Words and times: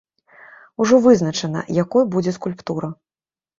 Ужо 0.85 0.95
вызначана, 1.03 1.61
якой 1.83 2.03
будзе 2.17 2.35
скульптура. 2.41 2.93